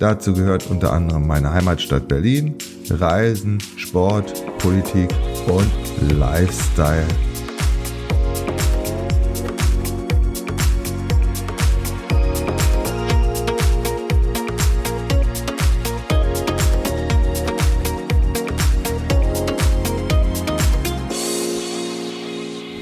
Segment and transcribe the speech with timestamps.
[0.00, 2.54] Dazu gehört unter anderem meine Heimatstadt Berlin,
[2.88, 5.10] Reisen, Sport, Politik
[5.46, 5.70] und
[6.18, 7.04] Lifestyle.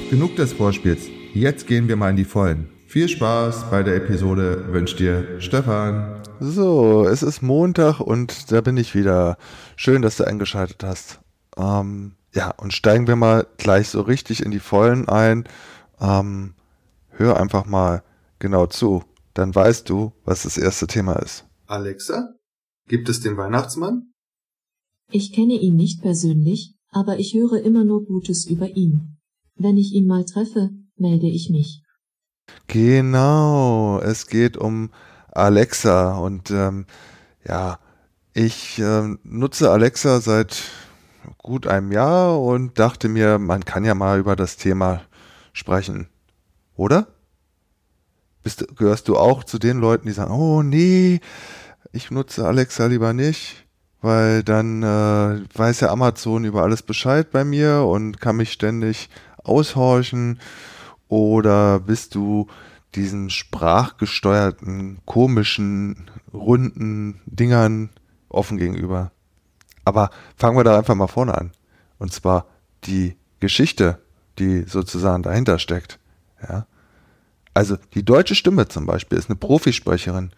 [0.09, 1.09] Genug des Vorspiels.
[1.35, 2.78] Jetzt gehen wir mal in die Vollen.
[2.89, 6.23] Viel Spaß bei der Episode wünscht dir Stefan.
[6.41, 9.37] So, es ist Montag und da bin ich wieder.
[9.77, 11.21] Schön, dass du eingeschaltet hast.
[11.59, 15.45] Ähm, ja, und steigen wir mal gleich so richtig in die Vollen ein.
[16.01, 16.55] Ähm,
[17.11, 18.03] hör einfach mal
[18.39, 19.05] genau zu.
[19.35, 21.45] Dann weißt du, was das erste Thema ist.
[21.67, 22.37] Alexa,
[22.89, 24.15] gibt es den Weihnachtsmann?
[25.13, 29.19] Ich kenne ihn nicht persönlich, aber ich höre immer nur Gutes über ihn.
[29.57, 31.83] Wenn ich ihn mal treffe, melde ich mich.
[32.67, 34.91] Genau, es geht um
[35.33, 36.87] Alexa und ähm,
[37.47, 37.79] ja,
[38.35, 40.63] ich äh, nutze Alexa seit
[41.39, 45.03] gut einem Jahr und dachte mir, man kann ja mal über das Thema
[45.53, 46.09] sprechen,
[46.77, 47.09] oder?
[48.43, 51.21] Bist, gehörst du auch zu den Leuten, die sagen, oh nee,
[51.93, 53.67] ich nutze Alexa lieber nicht,
[54.01, 59.09] weil dann äh, weiß ja Amazon über alles Bescheid bei mir und kann mich ständig
[59.43, 60.39] aushorchen
[61.09, 62.47] oder bist du
[62.95, 67.91] diesen sprachgesteuerten, komischen, runden Dingern
[68.29, 69.13] offen gegenüber?
[69.85, 71.53] Aber fangen wir da einfach mal vorne an.
[71.99, 72.47] Und zwar
[72.85, 73.99] die Geschichte,
[74.39, 75.99] die sozusagen dahinter steckt.
[76.43, 76.67] Ja?
[77.55, 80.31] Also die deutsche Stimme zum Beispiel ist eine Profisprecherin,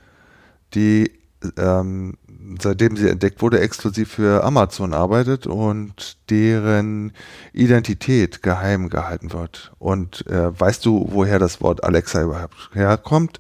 [0.74, 1.12] die
[1.56, 2.16] ähm,
[2.60, 7.12] seitdem sie entdeckt wurde, exklusiv für Amazon arbeitet und deren
[7.52, 9.72] Identität geheim gehalten wird.
[9.78, 13.38] Und äh, weißt du, woher das Wort Alexa überhaupt herkommt?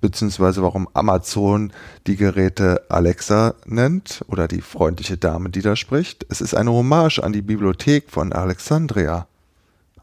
[0.00, 1.72] Beziehungsweise warum Amazon
[2.06, 6.26] die Geräte Alexa nennt oder die freundliche Dame, die da spricht?
[6.28, 9.26] Es ist eine Hommage an die Bibliothek von Alexandria.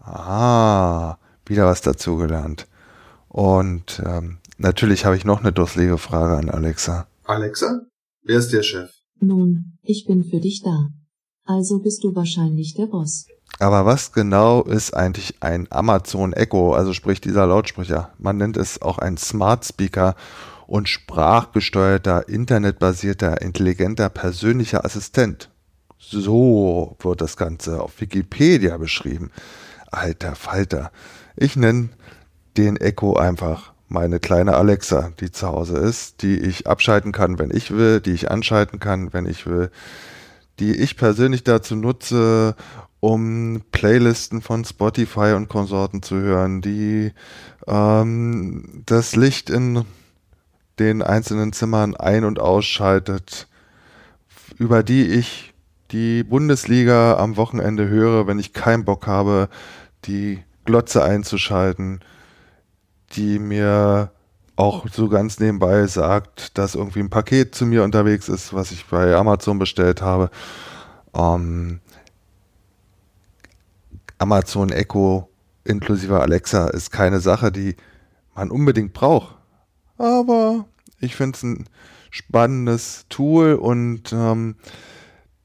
[0.04, 2.68] Ah, wieder was dazugelernt.
[3.30, 7.08] Und ähm, natürlich habe ich noch eine dusselige Frage an Alexa.
[7.26, 7.82] Alexa,
[8.24, 8.90] wer ist der Chef?
[9.20, 10.90] Nun, ich bin für dich da.
[11.46, 13.28] Also bist du wahrscheinlich der Boss.
[13.60, 18.14] Aber was genau ist eigentlich ein Amazon Echo, also sprich dieser Lautsprecher?
[18.18, 20.16] Man nennt es auch ein Smart Speaker
[20.68, 25.50] und sprachgesteuerter, internetbasierter, intelligenter persönlicher Assistent.
[26.00, 29.32] So wird das Ganze auf Wikipedia beschrieben.
[29.92, 30.92] Alter Falter.
[31.36, 31.90] Ich nenne
[32.58, 37.56] den Echo einfach meine kleine Alexa, die zu Hause ist, die ich abschalten kann, wenn
[37.56, 39.70] ich will, die ich anschalten kann, wenn ich will,
[40.60, 42.56] die ich persönlich dazu nutze,
[43.00, 47.12] um Playlisten von Spotify und Konsorten zu hören, die
[47.68, 49.86] ähm, das Licht in
[50.80, 53.48] den einzelnen Zimmern ein- und ausschaltet,
[54.58, 55.54] über die ich
[55.92, 59.50] die Bundesliga am Wochenende höre, wenn ich keinen Bock habe,
[60.06, 62.00] die Glotze einzuschalten
[63.14, 64.12] die mir
[64.56, 68.86] auch so ganz nebenbei sagt, dass irgendwie ein Paket zu mir unterwegs ist, was ich
[68.86, 70.30] bei Amazon bestellt habe.
[71.14, 71.80] Ähm,
[74.20, 75.30] Amazon Echo
[75.64, 77.76] inklusive Alexa ist keine Sache, die
[78.36, 79.36] man unbedingt braucht.
[79.98, 80.66] Aber
[81.00, 81.70] ich finde es ein
[82.10, 84.56] spannendes Tool und ähm,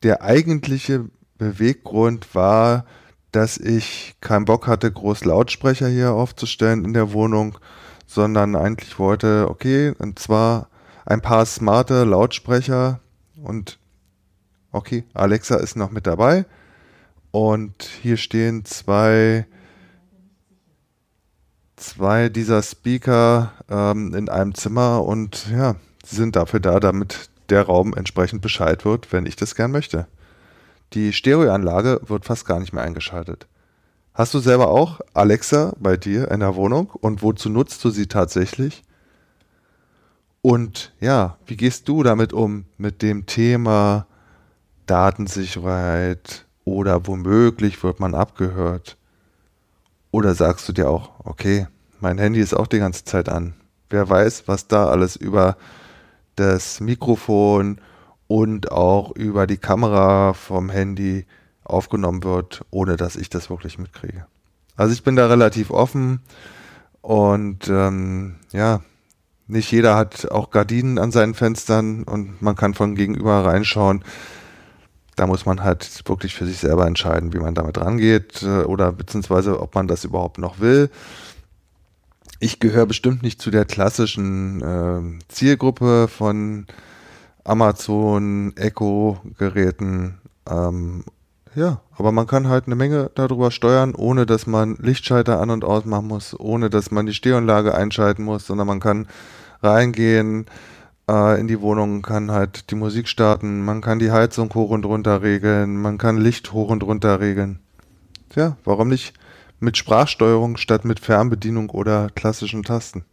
[0.03, 1.07] der eigentliche
[1.39, 2.85] Beweggrund war,
[3.33, 7.59] dass ich keinen Bock hatte, groß Lautsprecher hier aufzustellen in der Wohnung,
[8.07, 10.69] sondern eigentlich wollte, okay, und zwar
[11.05, 13.01] ein paar smarte Lautsprecher
[13.43, 13.79] und
[14.73, 16.47] okay, Alexa ist noch mit dabei
[17.31, 19.47] und hier stehen zwei
[21.77, 27.63] zwei dieser Speaker ähm, in einem Zimmer und ja, sie sind dafür da, damit der
[27.63, 30.07] Raum entsprechend Bescheid wird, wenn ich das gern möchte.
[30.95, 33.47] Die Stereoanlage wird fast gar nicht mehr eingeschaltet.
[34.15, 38.07] Hast du selber auch Alexa bei dir in der Wohnung und wozu nutzt du sie
[38.07, 38.83] tatsächlich?
[40.41, 44.07] Und ja, wie gehst du damit um mit dem Thema
[44.87, 48.97] Datensicherheit oder womöglich wird man abgehört?
[50.11, 51.67] Oder sagst du dir auch, okay,
[52.01, 53.55] mein Handy ist auch die ganze Zeit an.
[53.91, 55.57] Wer weiß, was da alles über
[56.37, 57.81] das Mikrofon
[58.29, 61.27] und auch über die Kamera vom Handy
[61.65, 64.27] aufgenommen wird, ohne dass ich das wirklich mitkriege.
[64.77, 66.21] Also ich bin da relativ offen
[67.01, 68.81] und ähm, ja,
[69.47, 74.05] nicht jeder hat auch Gardinen an seinen Fenstern und man kann von gegenüber reinschauen.
[75.17, 78.93] Da muss man halt wirklich für sich selber entscheiden, wie man damit rangeht äh, oder
[78.93, 80.91] beziehungsweise ob man das überhaupt noch will.
[82.41, 86.67] Ich gehöre bestimmt nicht zu der klassischen äh, Zielgruppe von
[87.49, 90.19] Amazon Echo-Geräten.
[90.49, 91.05] Ähm,
[91.55, 95.65] ja, aber man kann halt eine Menge darüber steuern, ohne dass man Lichtschalter an und
[95.65, 99.09] aus machen muss, ohne dass man die Stehanlage einschalten muss, sondern man kann
[99.63, 100.47] reingehen
[101.09, 104.85] äh, in die Wohnung, kann halt die Musik starten, man kann die Heizung hoch und
[104.85, 107.61] runter regeln, man kann Licht hoch und runter regeln.
[108.29, 109.15] Tja, warum nicht
[109.59, 113.05] mit Sprachsteuerung statt mit Fernbedienung oder klassischen Tasten?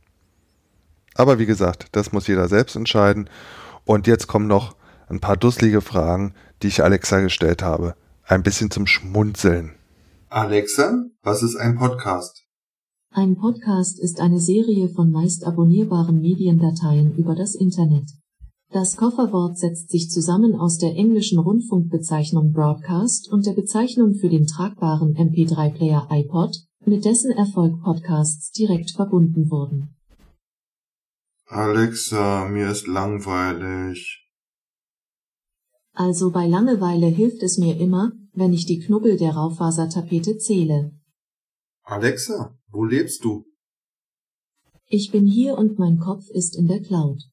[1.15, 3.29] Aber wie gesagt, das muss jeder selbst entscheiden.
[3.85, 4.75] Und jetzt kommen noch
[5.07, 7.95] ein paar dusselige Fragen, die ich Alexa gestellt habe.
[8.23, 9.73] Ein bisschen zum Schmunzeln.
[10.29, 12.43] Alexa, was ist ein Podcast?
[13.11, 18.09] Ein Podcast ist eine Serie von meist abonnierbaren Mediendateien über das Internet.
[18.71, 24.47] Das Kofferwort setzt sich zusammen aus der englischen Rundfunkbezeichnung Broadcast und der Bezeichnung für den
[24.47, 29.94] tragbaren MP3-Player iPod, mit dessen Erfolg Podcasts direkt verbunden wurden.
[31.47, 34.27] Alexa, mir ist langweilig.
[35.93, 40.91] Also bei Langeweile hilft es mir immer, wenn ich die Knubbel der Raufasertapete zähle.
[41.83, 43.45] Alexa, wo lebst du?
[44.87, 47.23] Ich bin hier und mein Kopf ist in der Cloud.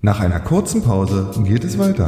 [0.00, 2.06] Nach einer kurzen Pause geht es weiter.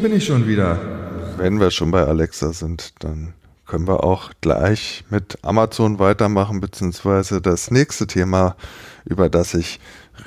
[0.00, 0.78] Hier bin ich schon wieder.
[1.36, 3.34] Wenn wir schon bei Alexa sind, dann
[3.66, 8.56] können wir auch gleich mit Amazon weitermachen, beziehungsweise das nächste Thema,
[9.04, 9.78] über das ich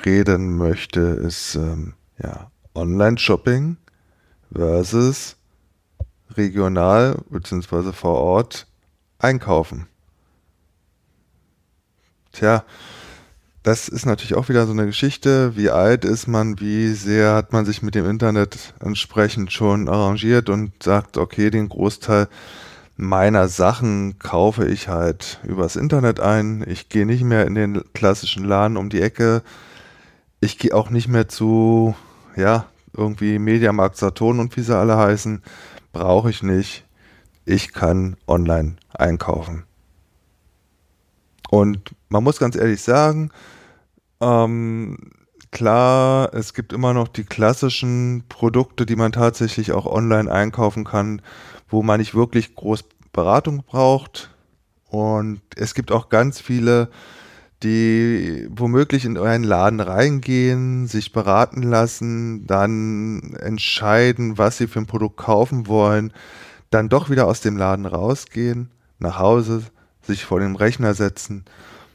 [0.04, 3.76] reden möchte, ist ähm, ja, Online-Shopping
[4.52, 5.34] versus
[6.36, 8.68] regional beziehungsweise vor Ort
[9.18, 9.88] einkaufen.
[12.30, 12.62] Tja,
[13.64, 15.56] das ist natürlich auch wieder so eine Geschichte.
[15.56, 16.60] Wie alt ist man?
[16.60, 21.70] Wie sehr hat man sich mit dem Internet entsprechend schon arrangiert und sagt, okay, den
[21.70, 22.28] Großteil
[22.96, 26.62] meiner Sachen kaufe ich halt übers Internet ein.
[26.68, 29.42] Ich gehe nicht mehr in den klassischen Laden um die Ecke.
[30.40, 31.94] Ich gehe auch nicht mehr zu,
[32.36, 35.42] ja, irgendwie Mediamarkt Saturn und wie sie alle heißen.
[35.90, 36.84] Brauche ich nicht.
[37.46, 39.64] Ich kann online einkaufen.
[41.50, 43.30] Und man muss ganz ehrlich sagen,
[44.20, 44.98] ähm,
[45.50, 51.22] klar, es gibt immer noch die klassischen Produkte, die man tatsächlich auch online einkaufen kann,
[51.68, 54.30] wo man nicht wirklich groß Beratung braucht.
[54.90, 56.88] Und es gibt auch ganz viele,
[57.62, 64.86] die womöglich in euren Laden reingehen, sich beraten lassen, dann entscheiden, was sie für ein
[64.86, 66.12] Produkt kaufen wollen,
[66.70, 69.62] dann doch wieder aus dem Laden rausgehen, nach Hause,
[70.06, 71.44] sich vor den Rechner setzen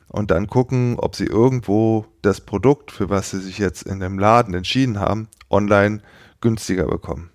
[0.07, 4.17] und dann gucken, ob sie irgendwo das Produkt, für was sie sich jetzt in dem
[4.19, 6.01] Laden entschieden haben, online
[6.41, 7.29] günstiger bekommen.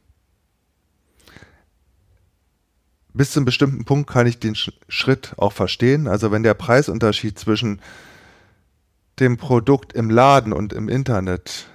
[3.13, 6.09] Bis zu einem bestimmten Punkt kann ich den Schritt auch verstehen.
[6.09, 7.81] Also wenn der Preisunterschied zwischen
[9.21, 11.69] dem Produkt im Laden und im Internet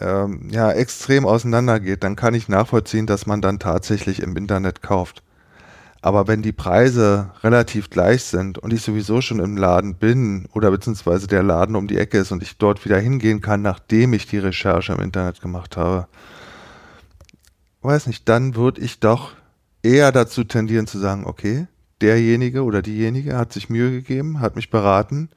[0.00, 5.22] ähm, ja extrem auseinandergeht, dann kann ich nachvollziehen, dass man dann tatsächlich im Internet kauft.
[6.04, 10.72] Aber wenn die Preise relativ gleich sind und ich sowieso schon im Laden bin oder
[10.72, 14.26] beziehungsweise der Laden um die Ecke ist und ich dort wieder hingehen kann, nachdem ich
[14.26, 16.08] die Recherche im Internet gemacht habe,
[17.82, 19.34] weiß nicht, dann würde ich doch
[19.84, 21.68] eher dazu tendieren zu sagen, okay,
[22.00, 25.30] derjenige oder diejenige hat sich Mühe gegeben, hat mich beraten,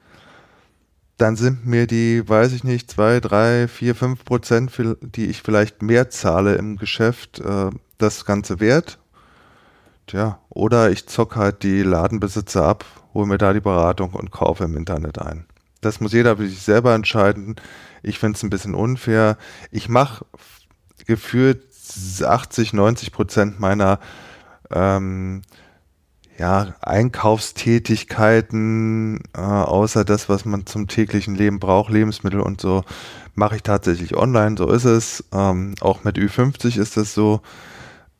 [1.16, 5.80] dann sind mir die, weiß ich nicht, zwei, drei, vier, fünf Prozent, die ich vielleicht
[5.80, 8.98] mehr zahle im Geschäft, äh, das Ganze wert
[10.06, 14.64] Tja, oder ich zock halt die Ladenbesitzer ab, hole mir da die Beratung und kaufe
[14.64, 15.46] im Internet ein.
[15.80, 17.56] Das muss jeder für sich selber entscheiden.
[18.02, 19.38] Ich finde es ein bisschen unfair.
[19.70, 20.26] Ich mache
[21.06, 21.62] gefühlt
[22.22, 24.00] 80, 90 Prozent meiner
[24.70, 25.42] ähm,
[26.38, 32.84] ja, Einkaufstätigkeiten, äh, außer das, was man zum täglichen Leben braucht, Lebensmittel und so,
[33.34, 34.56] mache ich tatsächlich online.
[34.58, 35.24] So ist es.
[35.32, 37.40] Ähm, auch mit Ü50 ist das so.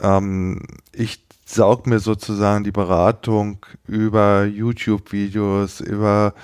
[0.00, 0.62] Ähm,
[0.92, 6.34] ich saug mir sozusagen die Beratung über YouTube-Videos, über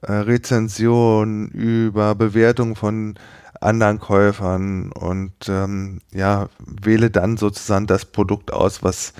[0.00, 3.18] äh, Rezensionen, über Bewertungen von
[3.60, 9.12] anderen Käufern und ähm, ja, wähle dann sozusagen das Produkt aus, was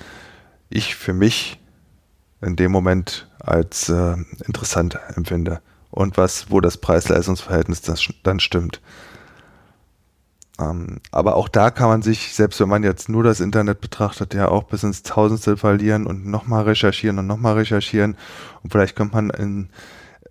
[0.70, 1.61] ich für mich
[2.40, 7.82] in dem Moment als äh, interessant empfinde und was, wo das Preis-Leistungs-Verhältnis
[8.22, 8.80] dann stimmt.
[10.62, 14.35] Ähm, aber auch da kann man sich, selbst wenn man jetzt nur das Internet betrachtet,
[14.35, 18.16] ja auch bis ins Tausendstel verlieren und nochmal recherchieren und nochmal recherchieren.
[18.62, 19.69] Und vielleicht kommt man in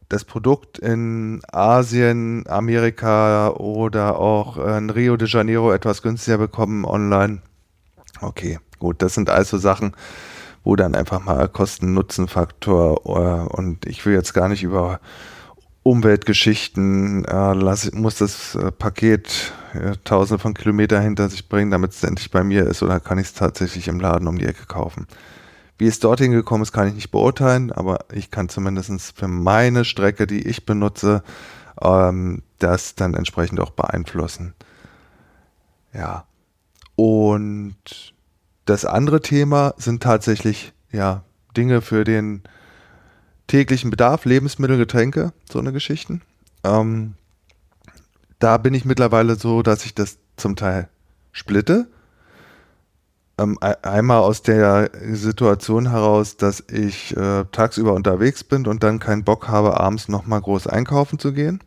[0.09, 7.41] das Produkt in Asien, Amerika oder auch in Rio de Janeiro etwas günstiger bekommen online.
[8.19, 9.93] Okay, gut, das sind also Sachen,
[10.63, 15.00] wo dann einfach mal Kosten-Nutzen-Faktor äh, und ich will jetzt gar nicht über
[15.83, 21.91] Umweltgeschichten, äh, lass, muss das äh, Paket äh, tausende von Kilometern hinter sich bringen, damit
[21.91, 24.65] es endlich bei mir ist oder kann ich es tatsächlich im Laden um die Ecke
[24.67, 25.07] kaufen.
[25.79, 29.83] Wie es dorthin gekommen ist, kann ich nicht beurteilen, aber ich kann zumindest für meine
[29.83, 31.23] Strecke, die ich benutze,
[31.81, 34.53] ähm, das dann entsprechend auch beeinflussen.
[35.93, 36.25] Ja.
[36.95, 38.13] Und
[38.65, 41.23] das andere Thema sind tatsächlich ja
[41.57, 42.43] Dinge für den
[43.48, 46.21] täglichen Bedarf, Lebensmittel, Getränke, so eine Geschichten.
[46.63, 47.15] Ähm,
[48.39, 50.89] da bin ich mittlerweile so, dass ich das zum Teil
[51.31, 51.88] splitte.
[53.38, 59.24] Ähm, einmal aus der Situation heraus, dass ich äh, tagsüber unterwegs bin und dann keinen
[59.24, 61.60] Bock habe, abends nochmal groß einkaufen zu gehen.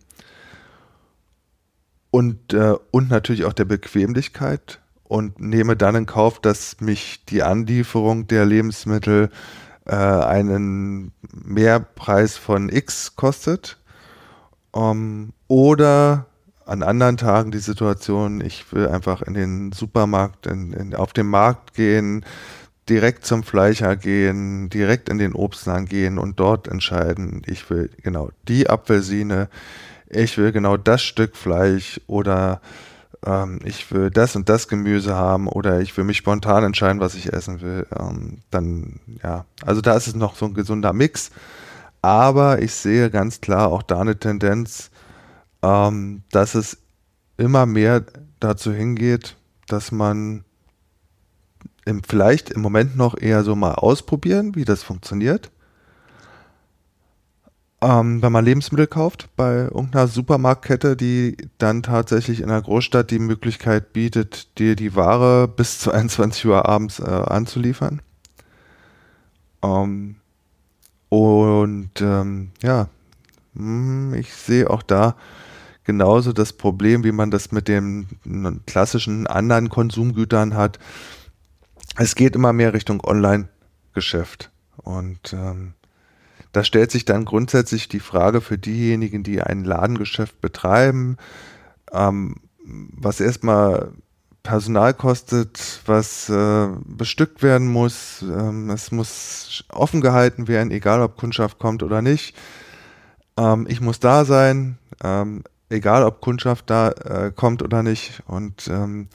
[2.11, 7.43] Und, äh, und natürlich auch der Bequemlichkeit und nehme dann in Kauf, dass mich die
[7.43, 9.31] Anlieferung der Lebensmittel
[9.87, 13.79] äh, einen Mehrpreis von X kostet.
[14.73, 16.27] Um, ähm, oder
[16.67, 21.27] an anderen Tagen die Situation, ich will einfach in den Supermarkt, in, in, auf den
[21.27, 22.25] Markt gehen,
[22.89, 28.31] direkt zum Fleischer gehen, direkt in den Obstladen gehen und dort entscheiden, ich will genau
[28.49, 29.49] die Apfelsine,
[30.09, 32.61] ich will genau das Stück Fleisch oder
[33.25, 37.15] ähm, ich will das und das Gemüse haben oder ich will mich spontan entscheiden, was
[37.15, 41.31] ich essen will, ähm, dann ja, also da ist es noch so ein gesunder Mix.
[42.03, 44.91] Aber ich sehe ganz klar auch da eine Tendenz,
[45.63, 46.77] ähm, dass es
[47.39, 48.05] immer mehr
[48.41, 49.37] dazu hingeht,
[49.69, 50.45] dass man
[51.87, 55.51] im, vielleicht im Moment noch eher so mal ausprobieren, wie das funktioniert
[57.81, 63.19] ähm, wenn man Lebensmittel kauft bei irgendeiner Supermarktkette, die dann tatsächlich in einer Großstadt die
[63.19, 68.03] Möglichkeit bietet, dir die Ware bis zu 21 Uhr abends äh, anzuliefern.
[69.63, 70.17] Ähm,
[71.09, 72.89] und ähm, ja,
[73.55, 75.17] hm, ich sehe auch da
[75.85, 78.09] genauso das Problem, wie man das mit den
[78.67, 80.79] klassischen anderen Konsumgütern hat.
[81.97, 84.51] Es geht immer mehr Richtung Online-Geschäft.
[84.79, 85.75] Und ähm,
[86.55, 91.17] da stellt sich dann grundsätzlich die Frage für diejenigen, die ein Ladengeschäft betreiben,
[91.93, 93.93] ähm, was erstmal
[94.45, 98.23] Personal kostet, was äh, bestückt werden muss.
[98.23, 102.37] Ähm, es muss offen gehalten werden, egal ob Kundschaft kommt oder nicht.
[103.37, 108.23] Ähm, ich muss da sein, ähm, egal ob Kundschaft da äh, kommt oder nicht.
[108.27, 109.09] Und ähm,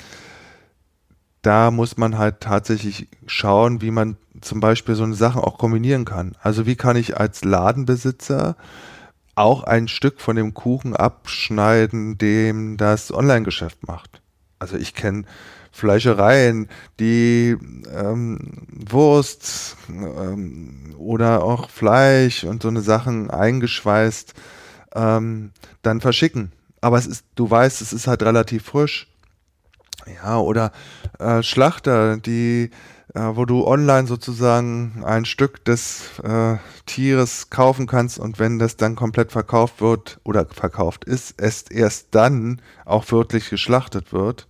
[1.49, 6.05] da muss man halt tatsächlich schauen, wie man zum Beispiel so eine Sache auch kombinieren
[6.05, 6.33] kann.
[6.43, 8.55] Also wie kann ich als Ladenbesitzer
[9.33, 14.21] auch ein Stück von dem Kuchen abschneiden, dem das Online-Geschäft macht.
[14.59, 15.23] Also ich kenne
[15.71, 17.57] Fleischereien, die
[17.95, 24.35] ähm, Wurst ähm, oder auch Fleisch und so eine Sachen eingeschweißt
[24.93, 25.49] ähm,
[25.81, 26.51] dann verschicken.
[26.79, 29.07] Aber es ist, du weißt, es ist halt relativ frisch.
[30.15, 30.71] Ja, oder
[31.19, 32.71] äh, Schlachter, die,
[33.13, 38.77] äh, wo du online sozusagen ein Stück des äh, Tieres kaufen kannst und wenn das
[38.77, 44.47] dann komplett verkauft wird oder verkauft ist, es erst dann auch wirklich geschlachtet wird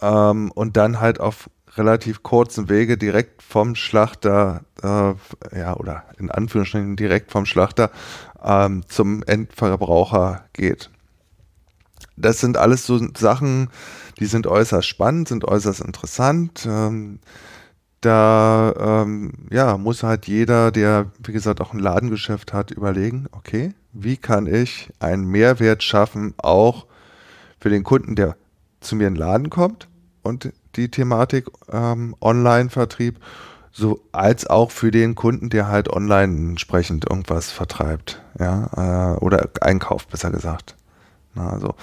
[0.00, 5.14] ähm, und dann halt auf relativ kurzen Wege direkt vom Schlachter, äh,
[5.56, 7.90] ja, oder in Anführungsstrichen direkt vom Schlachter
[8.42, 10.90] ähm, zum Endverbraucher geht.
[12.20, 13.68] Das sind alles so Sachen,
[14.18, 16.66] die sind äußerst spannend, sind äußerst interessant.
[16.68, 17.20] Ähm,
[18.00, 23.74] da ähm, ja, muss halt jeder, der, wie gesagt, auch ein Ladengeschäft hat, überlegen, okay,
[23.92, 26.86] wie kann ich einen Mehrwert schaffen, auch
[27.58, 28.36] für den Kunden, der
[28.80, 29.88] zu mir in den Laden kommt
[30.22, 33.18] und die Thematik ähm, Online-Vertrieb,
[33.72, 39.48] so als auch für den Kunden, der halt online entsprechend irgendwas vertreibt, ja, äh, oder
[39.60, 40.76] einkauft, besser gesagt.
[41.34, 41.74] Na, also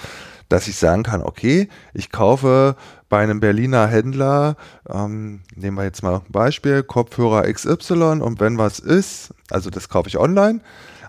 [0.48, 2.76] dass ich sagen kann, okay, ich kaufe
[3.08, 4.56] bei einem Berliner Händler,
[4.88, 9.88] ähm, nehmen wir jetzt mal ein Beispiel, Kopfhörer XY und wenn was ist, also das
[9.88, 10.60] kaufe ich online,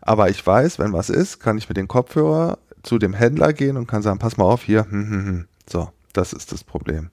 [0.01, 3.77] aber ich weiß, wenn was ist, kann ich mit dem Kopfhörer zu dem Händler gehen
[3.77, 5.47] und kann sagen, pass mal auf, hier, hm, hm, hm.
[5.69, 7.09] so, das ist das Problem.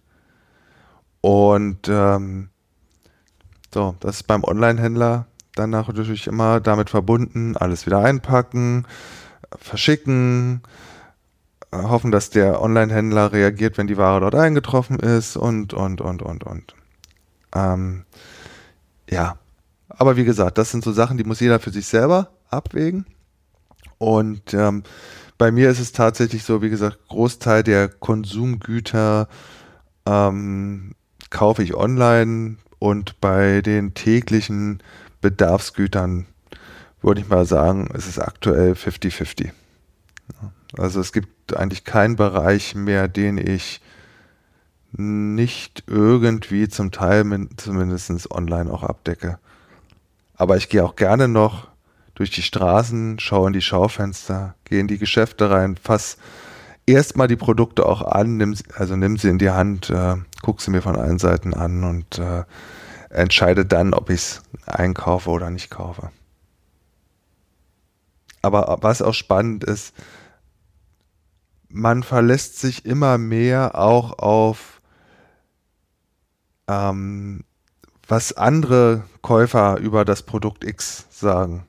[1.20, 2.50] Und ähm,
[3.74, 8.86] so, das ist beim Online-Händler dann natürlich immer damit verbunden, alles wieder einpacken,
[9.58, 10.62] verschicken,
[11.84, 16.44] hoffen, dass der Online-Händler reagiert, wenn die Ware dort eingetroffen ist und, und, und, und,
[16.44, 16.74] und.
[17.54, 18.04] Ähm,
[19.08, 19.38] ja,
[19.88, 23.06] aber wie gesagt, das sind so Sachen, die muss jeder für sich selber abwägen.
[23.98, 24.82] Und ähm,
[25.38, 29.28] bei mir ist es tatsächlich so, wie gesagt, Großteil der Konsumgüter
[30.06, 30.94] ähm,
[31.30, 34.82] kaufe ich online und bei den täglichen
[35.20, 36.26] Bedarfsgütern
[37.02, 39.50] würde ich mal sagen, ist es aktuell 50-50.
[40.76, 43.80] Also es gibt eigentlich keinen Bereich mehr, den ich
[44.92, 47.24] nicht irgendwie zum Teil
[47.56, 49.38] zumindest online auch abdecke.
[50.36, 51.68] Aber ich gehe auch gerne noch
[52.14, 56.16] durch die Straßen, schaue in die Schaufenster, gehe in die Geschäfte rein, fass
[56.86, 60.70] erstmal die Produkte auch an, nimm, also nimm sie in die Hand, äh, guck sie
[60.70, 62.44] mir von allen Seiten an und äh,
[63.10, 66.10] entscheide dann, ob ich es einkaufe oder nicht kaufe.
[68.42, 69.92] Aber was auch spannend ist,
[71.76, 74.80] man verlässt sich immer mehr auch auf
[76.68, 77.44] ähm,
[78.08, 81.66] was andere Käufer über das Produkt X sagen.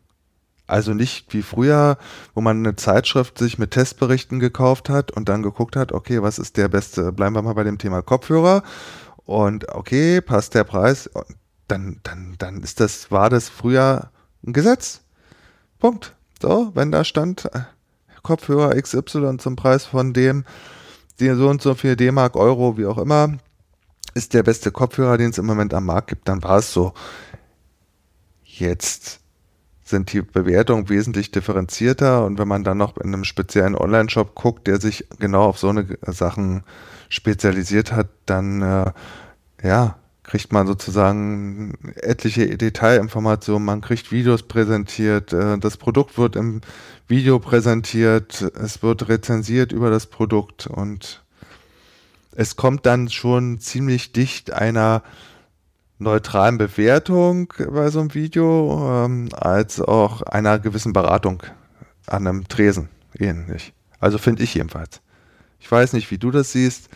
[0.65, 1.97] Also nicht wie früher,
[2.33, 6.39] wo man eine Zeitschrift sich mit Testberichten gekauft hat und dann geguckt hat, okay, was
[6.39, 8.63] ist der beste, bleiben wir mal bei dem Thema Kopfhörer
[9.25, 11.09] und okay, passt der Preis,
[11.67, 14.09] dann, dann, dann ist das, war das früher
[14.45, 15.01] ein Gesetz.
[15.79, 16.15] Punkt.
[16.41, 17.61] So, wenn da stand, äh,
[18.27, 20.43] Kopfhörer XY zum Preis von dem,
[21.21, 23.37] die so und so viel D-Mark, Euro, wie auch immer,
[24.15, 26.93] ist der beste Kopfhörer, den es im Moment am Markt gibt, dann war es so.
[28.43, 29.21] Jetzt
[29.81, 34.67] sind die Bewertungen wesentlich differenzierter und wenn man dann noch in einem speziellen Online-Shop guckt,
[34.67, 36.63] der sich genau auf so eine Sachen
[37.07, 38.91] spezialisiert hat, dann äh,
[39.63, 46.59] ja, kriegt man sozusagen etliche Detailinformationen, man kriegt Videos präsentiert, äh, das Produkt wird im
[47.09, 51.23] Video präsentiert, es wird rezensiert über das Produkt und
[52.35, 55.03] es kommt dann schon ziemlich dicht einer
[55.99, 61.43] neutralen Bewertung bei so einem Video ähm, als auch einer gewissen Beratung
[62.07, 63.71] an einem Tresen ähnlich.
[64.01, 64.99] Also finde ich jedenfalls.
[65.61, 66.89] Ich weiß nicht, wie du das siehst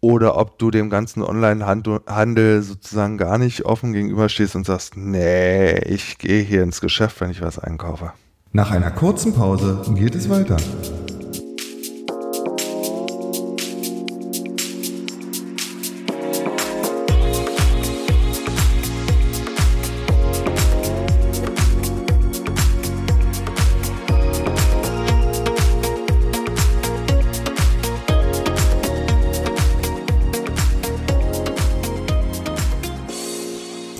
[0.00, 6.18] oder ob du dem ganzen Online-Handel sozusagen gar nicht offen gegenüberstehst und sagst, nee, ich
[6.18, 8.12] gehe hier ins Geschäft, wenn ich was einkaufe.
[8.52, 10.56] Nach einer kurzen Pause geht es weiter.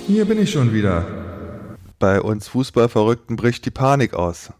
[0.07, 1.16] Hier bin ich schon wieder.
[1.99, 4.53] Bei uns Fußballverrückten bricht die Panik aus.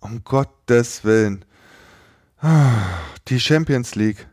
[0.00, 1.44] Um Gottes Willen.
[3.28, 4.26] Die Champions League,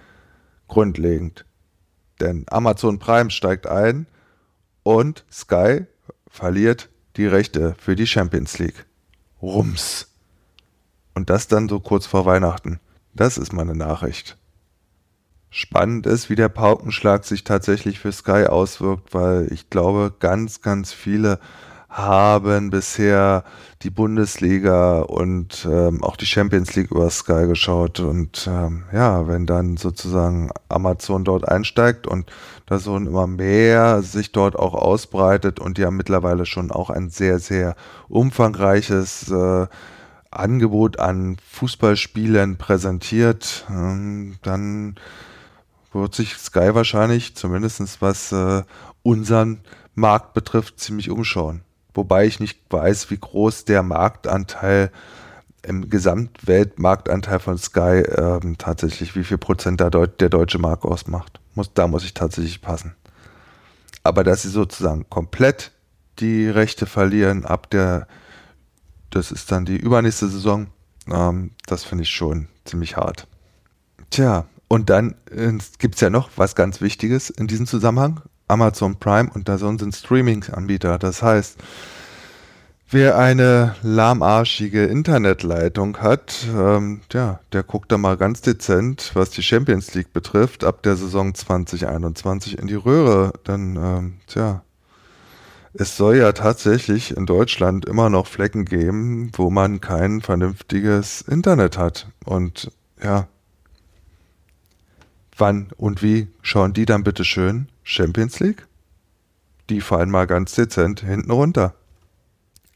[0.67, 1.45] grundlegend.
[2.19, 4.05] Denn Amazon Prime steigt ein
[4.83, 5.85] und Sky
[6.29, 8.86] verliert die Rechte für die Champions League.
[9.41, 10.07] Rums.
[11.13, 12.79] Und das dann so kurz vor Weihnachten.
[13.13, 14.37] Das ist meine Nachricht.
[15.49, 20.93] Spannend ist, wie der Paukenschlag sich tatsächlich für Sky auswirkt, weil ich glaube, ganz, ganz
[20.93, 21.39] viele
[21.97, 23.43] haben bisher
[23.81, 27.99] die Bundesliga und ähm, auch die Champions League über Sky geschaut.
[27.99, 32.31] Und ähm, ja, wenn dann sozusagen Amazon dort einsteigt und
[32.67, 37.39] da so immer mehr sich dort auch ausbreitet und ja mittlerweile schon auch ein sehr,
[37.39, 37.75] sehr
[38.09, 39.65] umfangreiches äh,
[40.29, 44.95] Angebot an Fußballspielen präsentiert, ähm, dann
[45.93, 48.61] wird sich Sky wahrscheinlich, zumindest was äh,
[49.01, 49.61] unseren
[49.95, 51.63] Markt betrifft, ziemlich umschauen
[51.97, 54.91] wobei ich nicht weiß, wie groß der Marktanteil
[55.63, 61.41] im Gesamtweltmarktanteil von Sky ähm, tatsächlich, wie viel Prozent der, Deut der deutsche Markt ausmacht.
[61.55, 62.95] Muss, da muss ich tatsächlich passen.
[64.03, 65.71] Aber dass sie sozusagen komplett
[66.19, 68.07] die Rechte verlieren ab der,
[69.09, 70.67] das ist dann die übernächste Saison,
[71.11, 73.27] ähm, das finde ich schon ziemlich hart.
[74.09, 78.21] Tja, Und dann äh, gibt es ja noch was ganz Wichtiges in diesem Zusammenhang.
[78.47, 80.97] Amazon Prime und Dazone sind Streaming-Anbieter.
[80.97, 81.57] Das heißt,
[82.89, 89.43] wer eine lahmarschige Internetleitung hat, ähm, ja, der guckt da mal ganz dezent, was die
[89.43, 93.33] Champions League betrifft, ab der Saison 2021 in die Röhre.
[93.43, 94.63] Dann, ähm, tja,
[95.73, 101.77] es soll ja tatsächlich in Deutschland immer noch Flecken geben, wo man kein vernünftiges Internet
[101.77, 102.07] hat.
[102.25, 102.71] Und
[103.03, 103.27] ja,
[105.37, 108.67] wann und wie schauen die dann bitte schön Champions League?
[109.69, 111.73] Die fallen mal ganz dezent hinten runter.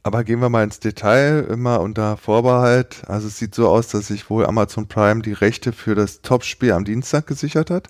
[0.04, 3.04] Aber gehen wir mal ins Detail, immer unter Vorbehalt.
[3.08, 6.72] Also es sieht so aus, dass sich wohl Amazon Prime die Rechte für das Topspiel
[6.72, 7.90] am Dienstag gesichert hat.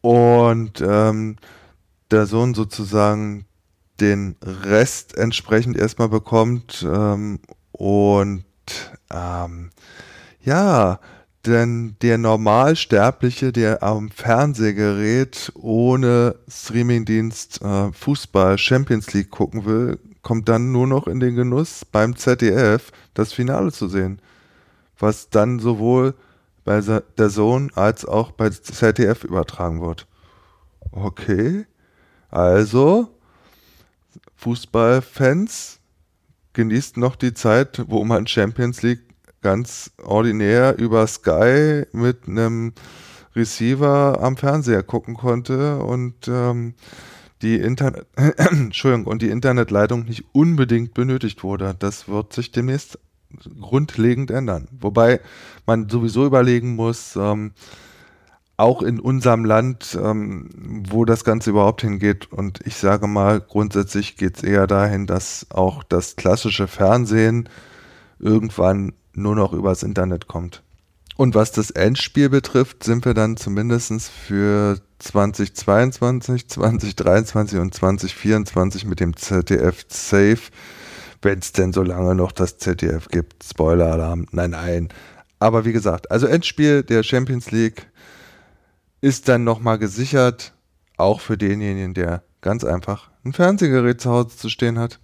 [0.00, 1.36] Und ähm,
[2.10, 3.44] der Sohn sozusagen
[4.00, 6.84] den Rest entsprechend erstmal bekommt.
[6.90, 7.40] Ähm,
[7.72, 8.44] und
[9.12, 9.70] ähm,
[10.42, 10.98] ja,
[11.46, 20.48] denn der Normalsterbliche, der am Fernsehgerät ohne Streamingdienst äh, Fußball Champions League gucken will, kommt
[20.48, 24.20] dann nur noch in den Genuss, beim ZDF das Finale zu sehen.
[24.98, 26.14] Was dann sowohl
[26.64, 30.06] bei der Sohn als auch bei ZDF übertragen wird.
[30.92, 31.66] Okay.
[32.28, 33.08] Also,
[34.36, 35.80] Fußballfans,
[36.52, 39.09] genießt noch die Zeit, wo man Champions League
[39.42, 42.72] ganz ordinär über Sky mit einem
[43.34, 46.74] Receiver am Fernseher gucken konnte und ähm,
[47.42, 48.06] die Internet
[49.06, 51.74] und die Internetleitung nicht unbedingt benötigt wurde.
[51.78, 52.98] Das wird sich demnächst
[53.60, 54.68] grundlegend ändern.
[54.72, 55.20] Wobei
[55.66, 57.52] man sowieso überlegen muss, ähm,
[58.56, 60.50] auch in unserem Land, ähm,
[60.90, 62.30] wo das Ganze überhaupt hingeht.
[62.30, 67.48] Und ich sage mal, grundsätzlich geht es eher dahin, dass auch das klassische Fernsehen
[68.18, 70.62] irgendwann nur noch übers Internet kommt.
[71.16, 79.00] Und was das Endspiel betrifft, sind wir dann zumindest für 2022, 2023 und 2024 mit
[79.00, 80.40] dem ZDF safe,
[81.20, 83.44] wenn es denn so lange noch das ZDF gibt.
[83.44, 84.88] Spoiler-Alarm, nein, nein.
[85.38, 87.86] Aber wie gesagt, also Endspiel der Champions League
[89.02, 90.54] ist dann nochmal gesichert,
[90.96, 95.00] auch für denjenigen, der ganz einfach ein Fernsehgerät zu Hause zu stehen hat.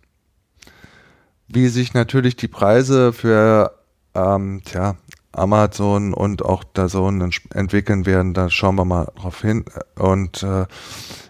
[1.49, 3.73] Wie sich natürlich die Preise für
[4.17, 4.97] ähm, tja,
[5.33, 9.65] Amazon und auch der Sohn entwickeln werden, da schauen wir mal drauf hin.
[9.97, 10.67] Und äh,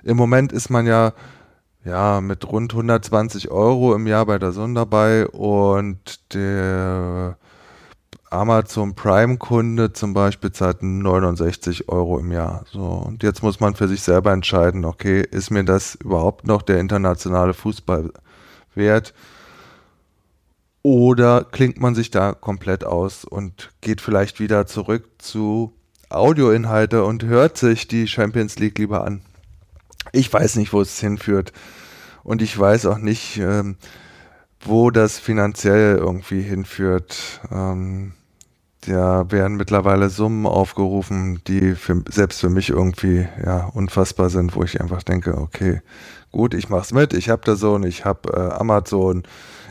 [0.04, 1.12] im Moment ist man ja
[1.86, 7.38] ja mit rund 120 Euro im Jahr bei der Sohn dabei und der
[8.28, 12.64] Amazon Prime-Kunde zum Beispiel zahlt 69 Euro im Jahr.
[12.70, 16.62] So, und jetzt muss man für sich selber entscheiden, okay, ist mir das überhaupt noch
[16.62, 18.10] der internationale Fußball
[18.74, 19.14] wert?
[20.86, 25.72] Oder klingt man sich da komplett aus und geht vielleicht wieder zurück zu
[26.10, 29.20] Audioinhalte und hört sich die Champions League lieber an?
[30.12, 31.52] Ich weiß nicht, wo es hinführt.
[32.22, 33.78] Und ich weiß auch nicht, ähm,
[34.60, 37.40] wo das finanziell irgendwie hinführt.
[37.50, 38.12] Ähm,
[38.82, 44.62] da werden mittlerweile Summen aufgerufen, die für, selbst für mich irgendwie ja, unfassbar sind, wo
[44.62, 45.82] ich einfach denke, okay,
[46.30, 49.24] gut, ich mach's mit, ich habe da so ich habe äh, Amazon,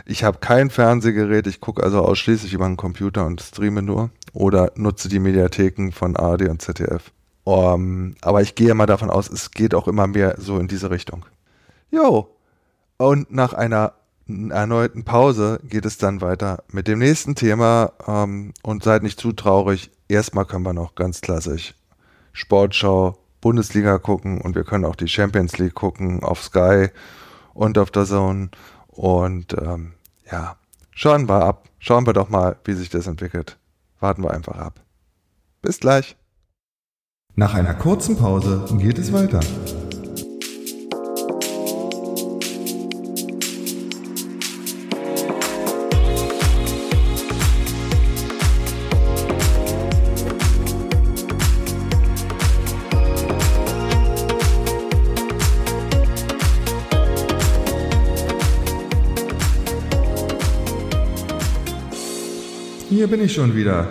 [0.06, 4.72] ich habe kein Fernsehgerät, ich gucke also ausschließlich über einen Computer und streame nur oder
[4.76, 7.12] nutze die Mediatheken von ARD und ZDF.
[7.44, 10.89] Um, aber ich gehe mal davon aus, es geht auch immer mehr so in diese
[10.89, 11.26] Richtung.
[11.91, 12.36] Jo,
[12.98, 13.94] und nach einer
[14.28, 17.94] erneuten Pause geht es dann weiter mit dem nächsten Thema.
[18.08, 19.91] Ähm, und seid nicht zu traurig.
[20.08, 21.76] Erstmal können wir noch ganz klassisch
[22.34, 26.89] Sportschau, Bundesliga gucken und wir können auch die Champions League gucken auf Sky
[27.54, 28.50] und auf der Zone.
[28.88, 29.94] Und ähm,
[30.31, 30.57] ja,
[30.91, 31.69] schauen wir ab.
[31.79, 33.57] Schauen wir doch mal, wie sich das entwickelt.
[33.99, 34.79] Warten wir einfach ab.
[35.61, 36.15] Bis gleich.
[37.35, 39.39] Nach einer kurzen Pause geht es weiter.
[63.15, 63.88] Bin ich schon wieder.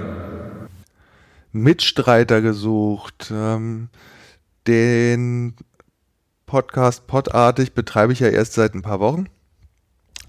[1.51, 3.33] Mitstreiter gesucht.
[3.35, 3.89] Ähm,
[4.67, 5.55] den
[6.45, 9.31] Podcast Podartig betreibe ich ja erst seit ein paar Wochen.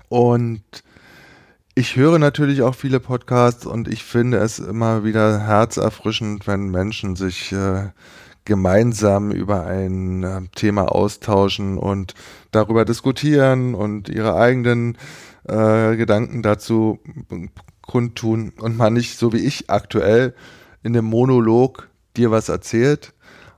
[0.07, 0.63] Und
[1.73, 7.17] ich höre natürlich auch viele Podcasts und ich finde es immer wieder herzerfrischend, wenn Menschen
[7.17, 7.89] sich äh,
[8.45, 12.13] gemeinsam über ein äh, Thema austauschen und
[12.51, 14.97] darüber diskutieren und ihre eigenen
[15.43, 16.99] äh, Gedanken dazu
[17.87, 20.33] kundtun und man nicht so wie ich aktuell
[20.83, 23.13] in dem Monolog dir was erzählt.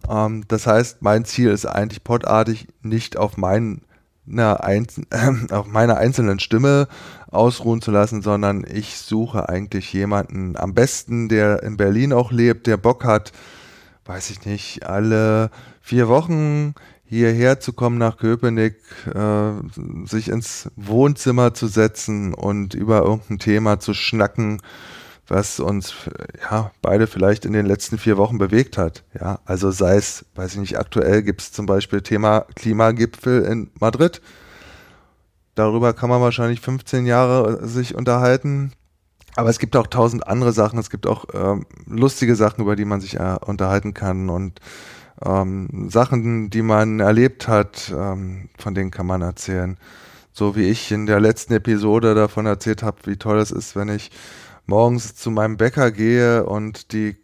[0.10, 3.82] Ähm, das heißt, mein Ziel ist eigentlich podartig nicht auf, mein,
[4.26, 6.88] na, ein, äh, auf meiner einzelnen Stimme
[7.30, 12.68] ausruhen zu lassen, sondern ich suche eigentlich jemanden am besten, der in Berlin auch lebt,
[12.68, 13.32] der Bock hat,
[14.06, 16.74] weiß ich nicht, alle vier Wochen
[17.08, 18.76] hierher zu kommen nach Köpenick,
[19.14, 19.52] äh,
[20.06, 24.62] sich ins Wohnzimmer zu setzen und über irgendein Thema zu schnacken,
[25.28, 25.94] was uns
[26.50, 29.04] ja beide vielleicht in den letzten vier Wochen bewegt hat.
[29.20, 33.72] Ja, also sei es, weiß ich nicht, aktuell gibt es zum Beispiel Thema Klimagipfel in
[33.80, 34.22] Madrid.
[35.56, 38.74] Darüber kann man wahrscheinlich 15 Jahre sich unterhalten.
[39.36, 40.80] Aber es gibt auch tausend andere Sachen.
[40.80, 44.60] Es gibt auch ähm, lustige Sachen, über die man sich äh, unterhalten kann und
[45.26, 49.78] ähm, Sachen, die man erlebt hat, ähm, von denen kann man erzählen.
[50.32, 53.90] So wie ich in der letzten Episode davon erzählt habe, wie toll es ist, wenn
[53.90, 54.12] ich
[54.68, 57.16] morgens zu meinem Bäcker gehe und die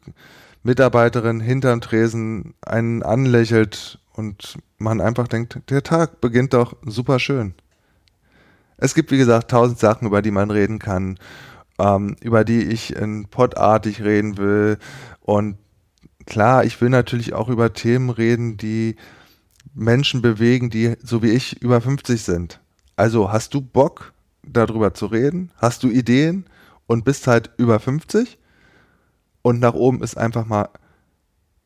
[0.63, 7.53] Mitarbeiterin hinterm Tresen einen anlächelt und man einfach denkt, der Tag beginnt doch super schön.
[8.77, 11.17] Es gibt, wie gesagt, tausend Sachen, über die man reden kann,
[11.79, 14.77] ähm, über die ich in Podartig reden will.
[15.21, 15.57] Und
[16.25, 18.95] klar, ich will natürlich auch über Themen reden, die
[19.73, 22.59] Menschen bewegen, die so wie ich über 50 sind.
[22.95, 25.51] Also hast du Bock, darüber zu reden?
[25.57, 26.45] Hast du Ideen
[26.85, 28.37] und bist halt über 50?
[29.41, 30.69] Und nach oben ist einfach mal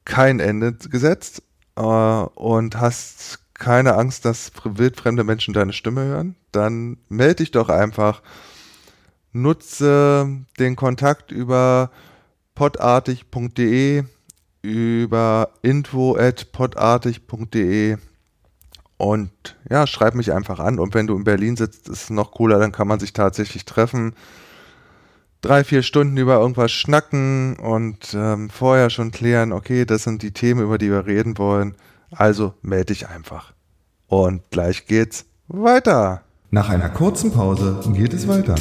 [0.05, 1.43] kein Ende gesetzt
[1.75, 7.69] äh, und hast keine Angst, dass wildfremde Menschen deine Stimme hören, dann melde dich doch
[7.69, 8.21] einfach.
[9.33, 11.91] Nutze den Kontakt über
[12.55, 14.03] podartig.de
[14.67, 17.97] über info.podartig.de
[18.97, 19.31] und
[19.69, 20.79] ja, schreib mich einfach an.
[20.79, 23.63] Und wenn du in Berlin sitzt, ist es noch cooler, dann kann man sich tatsächlich
[23.63, 24.13] treffen.
[25.41, 30.31] Drei, vier Stunden über irgendwas schnacken und ähm, vorher schon klären, okay, das sind die
[30.31, 31.75] Themen, über die wir reden wollen.
[32.11, 33.53] Also melde dich einfach.
[34.07, 36.23] Und gleich geht's weiter.
[36.49, 38.55] Nach einer kurzen Pause geht es weiter.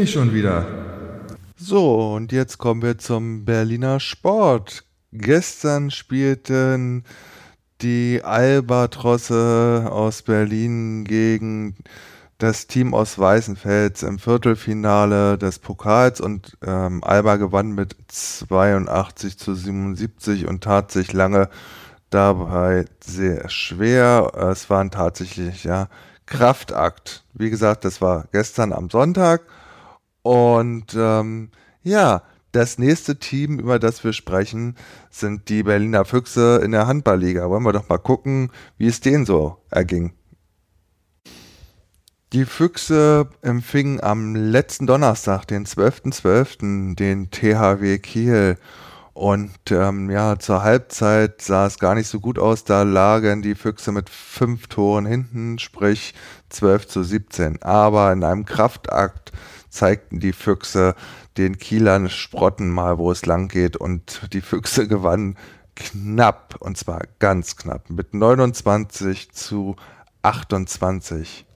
[0.00, 0.64] Bin ich schon wieder.
[1.58, 4.84] So, und jetzt kommen wir zum Berliner Sport.
[5.12, 7.04] Gestern spielten
[7.82, 11.76] die Albatrosse aus Berlin gegen
[12.38, 19.54] das Team aus Weißenfels im Viertelfinale des Pokals und ähm, Alba gewann mit 82 zu
[19.54, 21.50] 77 und tat sich lange
[22.08, 24.32] dabei sehr schwer.
[24.50, 25.90] Es war ein tatsächlicher
[26.24, 27.22] Kraftakt.
[27.34, 29.42] Wie gesagt, das war gestern am Sonntag
[30.30, 31.50] und ähm,
[31.82, 34.76] ja, das nächste Team, über das wir sprechen,
[35.10, 37.50] sind die Berliner Füchse in der Handballliga.
[37.50, 40.12] Wollen wir doch mal gucken, wie es denen so erging.
[42.32, 48.56] Die Füchse empfingen am letzten Donnerstag, den 12.12., .12., den THW Kiel.
[49.14, 52.62] Und ähm, ja, zur Halbzeit sah es gar nicht so gut aus.
[52.62, 56.14] Da lagen die Füchse mit fünf Toren hinten, sprich
[56.50, 57.62] 12 zu 17.
[57.62, 59.32] Aber in einem Kraftakt
[59.70, 60.94] zeigten die Füchse
[61.36, 65.36] den Kielern Sprotten mal, wo es lang geht und die Füchse gewannen
[65.76, 69.76] knapp und zwar ganz knapp mit 29 zu
[70.22, 71.46] 28.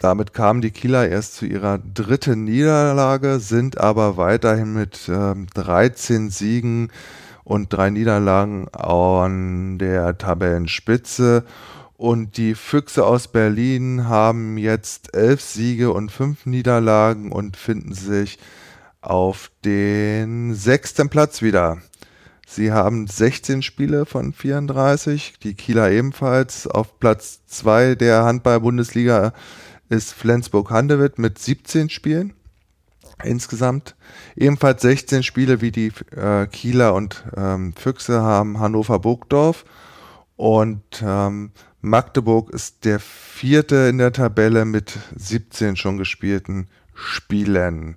[0.00, 6.30] Damit kamen die Kieler erst zu ihrer dritten Niederlage, sind aber weiterhin mit äh, 13
[6.30, 6.90] Siegen
[7.44, 11.44] und drei Niederlagen an der Tabellenspitze
[12.02, 18.40] und die Füchse aus Berlin haben jetzt elf Siege und fünf Niederlagen und finden sich
[19.00, 21.78] auf den sechsten Platz wieder.
[22.44, 26.66] Sie haben 16 Spiele von 34, die Kieler ebenfalls.
[26.66, 29.32] Auf Platz 2 der Handball-Bundesliga
[29.88, 32.32] ist Flensburg-Handewitt mit 17 Spielen
[33.22, 33.94] insgesamt.
[34.34, 39.64] Ebenfalls 16 Spiele wie die äh, Kieler und ähm, Füchse haben Hannover-Burgdorf.
[40.34, 41.52] Und ähm,
[41.84, 47.96] Magdeburg ist der vierte in der Tabelle mit 17 schon gespielten Spielen.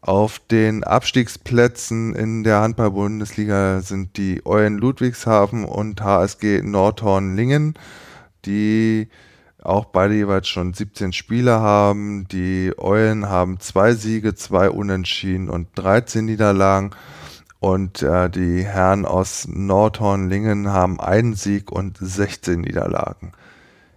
[0.00, 7.74] Auf den Abstiegsplätzen in der Handball-Bundesliga sind die Eulen Ludwigshafen und HSG Nordhorn-Lingen,
[8.46, 9.08] die
[9.62, 12.26] auch beide jeweils schon 17 Spiele haben.
[12.32, 16.90] Die Eulen haben zwei Siege, zwei Unentschieden und 13 Niederlagen.
[17.62, 23.34] Und äh, die Herren aus Nordhorn-Lingen haben einen Sieg und 16 Niederlagen.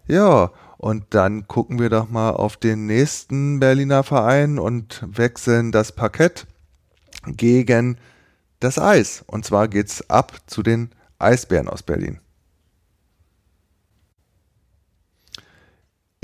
[0.06, 5.94] Ja, und dann gucken wir doch mal auf den nächsten Berliner Verein und wechseln das
[5.94, 6.46] Parkett
[7.26, 7.98] gegen
[8.60, 9.24] das Eis.
[9.26, 12.20] Und zwar geht's ab zu den Eisbären aus Berlin.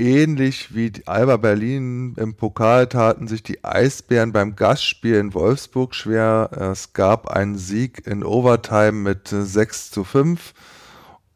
[0.02, 6.50] Ähnlich wie Alba Berlin im Pokal taten sich die Eisbären beim Gastspiel in Wolfsburg schwer.
[6.72, 10.54] Es gab einen Sieg in Overtime mit 6 zu 5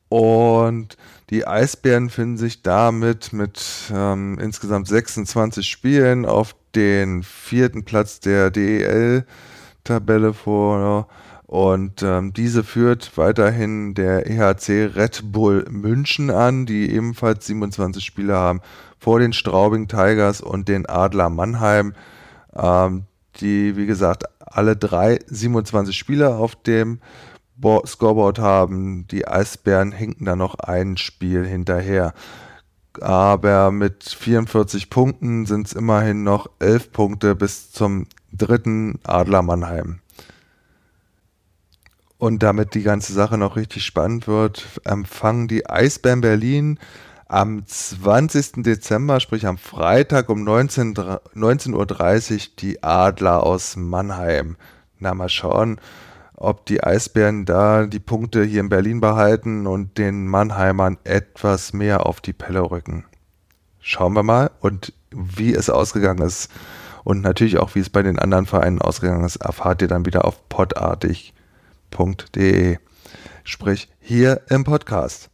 [0.09, 0.97] und
[1.31, 3.63] die Eisbären finden sich damit mit
[3.95, 11.07] ähm, insgesamt 26 Spielen auf den vierten Platz der DEL-Tabelle vor.
[11.47, 18.35] Und ähm, diese führt weiterhin der EHC Red Bull München an, die ebenfalls 27 Spiele
[18.35, 18.61] haben,
[18.99, 21.95] vor den Straubing Tigers und den Adler Mannheim,
[22.57, 23.05] ähm,
[23.37, 26.99] die, wie gesagt, alle drei 27 Spiele auf dem
[27.61, 29.07] Scoreboard haben.
[29.09, 32.13] Die Eisbären hinken da noch ein Spiel hinterher.
[33.01, 40.01] Aber mit 44 Punkten sind es immerhin noch 11 Punkte bis zum dritten Adler Mannheim.
[42.19, 46.79] Und damit die ganze Sache noch richtig spannend wird, empfangen die Eisbären Berlin
[47.29, 48.63] am 20.
[48.63, 51.87] Dezember, sprich am Freitag um 19.30 19 Uhr
[52.59, 54.57] die Adler aus Mannheim.
[54.99, 55.79] Na, mal schauen,
[56.35, 62.07] ob die Eisbären da die Punkte hier in Berlin behalten und den Mannheimern etwas mehr
[62.07, 63.05] auf die Pelle rücken.
[63.81, 66.51] Schauen wir mal und wie es ausgegangen ist
[67.05, 70.25] und natürlich auch wie es bei den anderen Vereinen ausgegangen ist, erfahrt ihr dann wieder
[70.25, 70.49] auf
[71.91, 72.79] podartig.de.
[73.45, 75.31] Sprich hier im Podcast.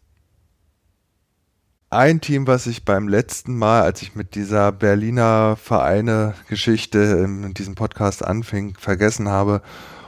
[1.90, 7.74] Ein Team, was ich beim letzten Mal, als ich mit dieser Berliner Vereine-Geschichte in diesem
[7.74, 9.62] Podcast anfing, vergessen habe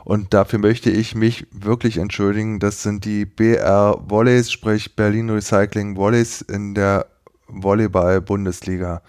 [0.05, 2.59] und dafür möchte ich mich wirklich entschuldigen.
[2.59, 7.07] Das sind die BR Volleys, sprich Berlin Recycling Volleys in der
[7.49, 9.03] Volleyball-Bundesliga.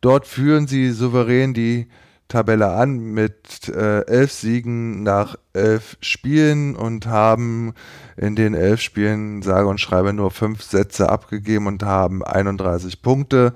[0.00, 1.88] Dort führen sie souverän die
[2.28, 7.72] Tabelle an mit äh, elf Siegen nach elf Spielen und haben
[8.16, 13.54] in den elf Spielen sage und schreibe nur fünf Sätze abgegeben und haben 31 Punkte.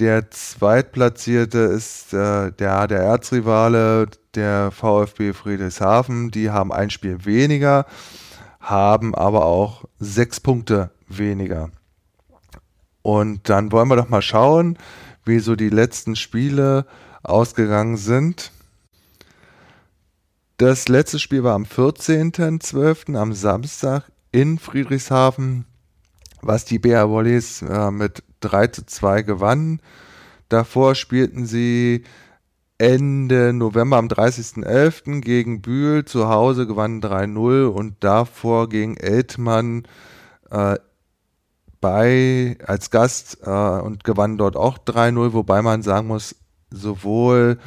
[0.00, 6.30] Der Zweitplatzierte ist äh, der, der Erzrivale, der VfB Friedrichshafen.
[6.30, 7.86] Die haben ein Spiel weniger,
[8.60, 11.70] haben aber auch sechs Punkte weniger.
[13.02, 14.76] Und dann wollen wir doch mal schauen,
[15.24, 16.84] wie so die letzten Spiele
[17.28, 18.52] ausgegangen sind.
[20.58, 25.66] Das letzte Spiel war am 14.12., am Samstag in Friedrichshafen,
[26.40, 29.80] was die BR Volleys äh, mit 3 zu 2 gewannen.
[30.48, 32.04] Davor spielten sie
[32.78, 35.20] Ende November am 30.11.
[35.20, 39.86] gegen Bühl zu Hause, gewannen 3-0 und davor gegen Eltmann
[40.50, 40.76] äh,
[41.80, 46.34] bei, als Gast äh, und gewannen dort auch 3-0, wobei man sagen muss,
[46.70, 47.58] sowohl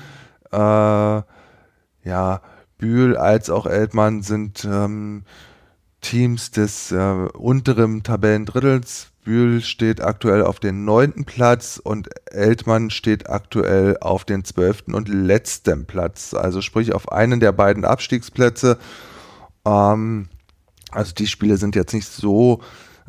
[0.52, 2.42] äh, ja,
[2.78, 5.24] Bühl als auch Eltmann sind ähm,
[6.02, 9.12] Teams des äh, unteren Tabellendrittels.
[9.24, 15.10] Bühl steht aktuell auf den neunten Platz und Eltmann steht aktuell auf den zwölften und
[15.10, 16.34] letzten Platz.
[16.34, 18.78] Also sprich auf einen der beiden Abstiegsplätze.
[19.66, 20.30] Ähm,
[20.92, 22.62] also die Spiele sind jetzt nicht so,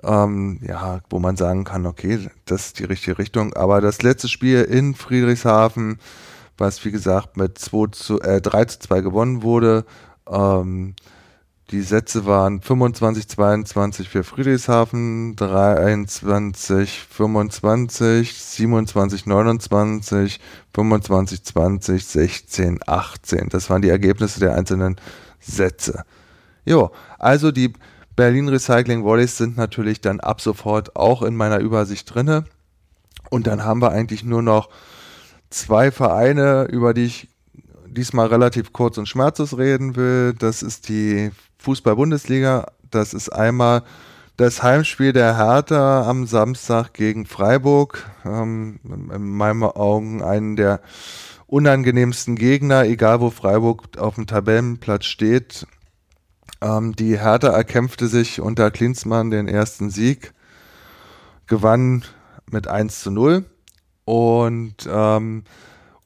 [0.02, 3.54] ähm, ja, wo man sagen kann, okay, das ist die richtige Richtung.
[3.54, 5.98] Aber das letzte Spiel in Friedrichshafen,
[6.56, 9.84] was wie gesagt mit 2 zu, äh, 3 zu 2 gewonnen wurde,
[10.28, 10.94] ähm,
[11.70, 20.40] die Sätze waren 25, 22 für Friedrichshafen, 23, 25, 27, 29,
[20.74, 23.48] 25, 20, 16, 18.
[23.50, 24.96] Das waren die Ergebnisse der einzelnen
[25.38, 26.02] Sätze.
[26.64, 27.72] Jo, also die
[28.20, 32.44] Berlin Recycling Volleys sind natürlich dann ab sofort auch in meiner Übersicht drinne.
[33.30, 34.68] Und dann haben wir eigentlich nur noch
[35.48, 37.28] zwei Vereine, über die ich
[37.86, 40.34] diesmal relativ kurz und schmerzlos reden will.
[40.34, 42.66] Das ist die Fußball-Bundesliga.
[42.90, 43.84] Das ist einmal
[44.36, 48.06] das Heimspiel der Hertha am Samstag gegen Freiburg.
[48.26, 50.82] Ähm, in meinen Augen einen der
[51.46, 55.66] unangenehmsten Gegner, egal wo Freiburg auf dem Tabellenplatz steht.
[56.62, 60.32] Ähm, die Hertha erkämpfte sich unter Klinsmann den ersten Sieg,
[61.46, 62.04] gewann
[62.50, 63.44] mit 1 zu 0
[64.04, 65.44] und ähm,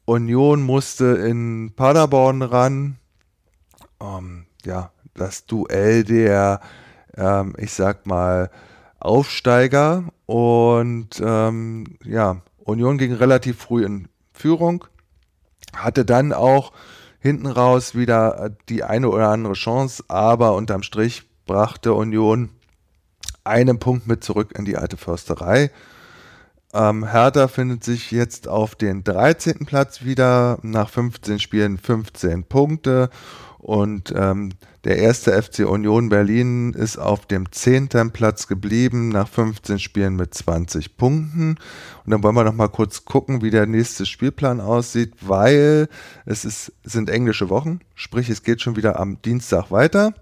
[0.05, 2.99] Union musste in Paderborn ran.
[4.01, 6.61] Ähm, ja, das Duell der,
[7.17, 8.51] ähm, ich sag mal,
[9.01, 10.05] Aufsteiger.
[10.27, 14.85] Und ähm, ja, Union ging relativ früh in Führung,
[15.75, 16.73] hatte dann auch
[17.25, 22.51] hinten raus wieder die eine oder andere Chance, aber unterm Strich brachte Union
[23.45, 25.71] einen Punkt mit zurück in die alte Försterei.
[26.75, 29.65] Ähm, Hertha findet sich jetzt auf den 13.
[29.65, 33.09] Platz wieder, nach 15 Spielen 15 Punkte.
[33.57, 34.51] Und ähm,
[34.85, 37.89] der erste FC Union Berlin ist auf dem 10.
[38.13, 41.57] Platz geblieben, nach 15 Spielen mit 20 Punkten.
[42.05, 45.89] Und dann wollen wir noch mal kurz gucken, wie der nächste Spielplan aussieht, weil
[46.27, 50.13] es ist, sind englische Wochen, sprich es geht schon wieder am Dienstag weiter.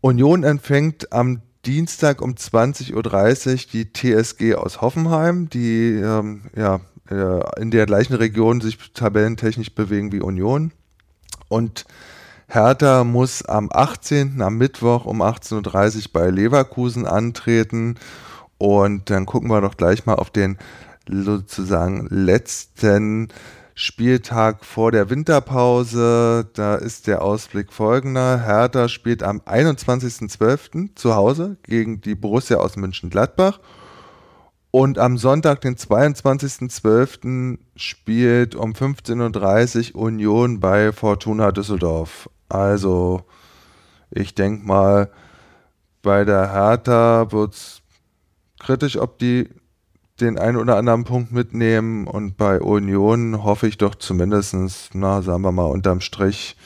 [0.00, 6.80] Union empfängt am Dienstag um 20.30 Uhr die TSG aus Hoffenheim, die ähm, ja,
[7.10, 10.72] äh, in der gleichen Region sich tabellentechnisch bewegen wie Union.
[11.48, 11.86] Und
[12.46, 14.40] Hertha muss am 18.
[14.42, 17.96] am Mittwoch um 18.30 Uhr bei Leverkusen antreten.
[18.58, 20.58] Und dann gucken wir doch gleich mal auf den
[21.08, 23.28] sozusagen letzten
[23.74, 26.48] Spieltag vor der Winterpause.
[26.54, 28.44] Da ist der Ausblick folgender.
[28.44, 30.94] Hertha spielt am 21.12.
[30.94, 33.58] zu Hause gegen die Borussia aus München-Gladbach.
[34.70, 42.28] Und am Sonntag, den 22.12., spielt um 15.30 Uhr Union bei Fortuna Düsseldorf.
[42.54, 43.22] Also,
[44.12, 45.10] ich denke mal,
[46.02, 47.82] bei der Hertha wird es
[48.60, 49.48] kritisch, ob die
[50.20, 52.06] den einen oder anderen Punkt mitnehmen.
[52.06, 54.54] Und bei Union hoffe ich doch zumindest,
[54.92, 56.56] na, sagen wir mal, unterm Strich,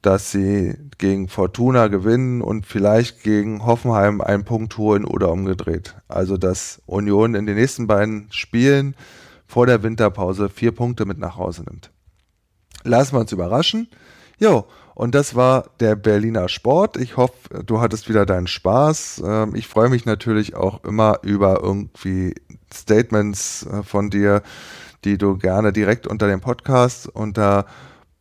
[0.00, 5.96] dass sie gegen Fortuna gewinnen und vielleicht gegen Hoffenheim einen Punkt holen oder umgedreht.
[6.06, 8.94] Also, dass Union in den nächsten beiden Spielen
[9.44, 11.90] vor der Winterpause vier Punkte mit nach Hause nimmt.
[12.84, 13.88] Lassen wir uns überraschen.
[14.38, 16.96] Jo, und das war der Berliner Sport.
[16.96, 19.22] Ich hoffe, du hattest wieder deinen Spaß.
[19.24, 22.34] Ähm, ich freue mich natürlich auch immer über irgendwie
[22.72, 24.42] Statements äh, von dir,
[25.04, 27.66] die du gerne direkt unter dem Podcast unter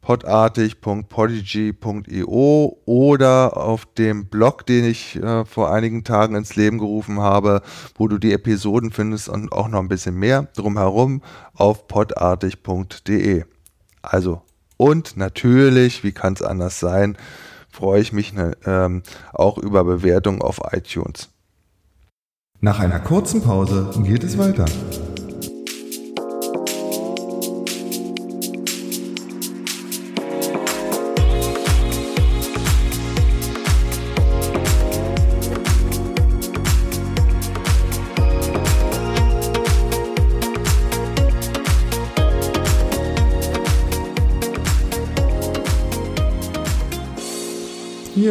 [0.01, 7.61] podartig.podigy.io oder auf dem Blog, den ich äh, vor einigen Tagen ins Leben gerufen habe,
[7.95, 11.22] wo du die Episoden findest und auch noch ein bisschen mehr drumherum
[11.55, 13.43] auf podartig.de.
[14.01, 14.41] Also
[14.78, 17.17] und natürlich, wie kann es anders sein,
[17.69, 19.03] freue ich mich ne, ähm,
[19.34, 21.30] auch über Bewertungen auf iTunes.
[22.59, 24.65] Nach einer kurzen Pause geht es weiter.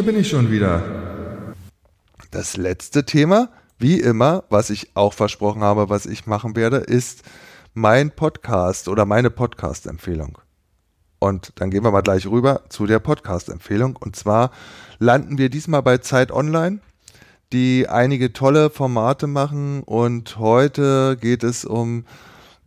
[0.07, 0.81] Bin ich schon wieder.
[2.31, 7.23] Das letzte Thema, wie immer, was ich auch versprochen habe, was ich machen werde, ist
[7.73, 10.37] mein Podcast oder meine Podcast-Empfehlung.
[11.19, 13.97] Und dann gehen wir mal gleich rüber zu der Podcast-Empfehlung.
[13.97, 14.51] Und zwar
[14.97, 16.79] landen wir diesmal bei Zeit Online,
[17.51, 19.83] die einige tolle Formate machen.
[19.83, 22.05] Und heute geht es um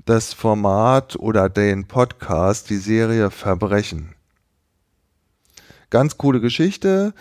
[0.05, 4.15] das Format oder den Podcast, die Serie Verbrechen.
[5.91, 7.13] Ganz coole Geschichte.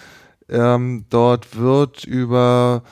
[0.48, 2.84] Ähm, dort wird über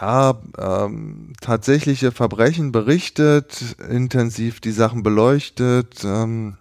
[0.00, 6.04] ja, ähm, tatsächliche Verbrechen berichtet, intensiv die Sachen beleuchtet.
[6.04, 6.56] Ähm,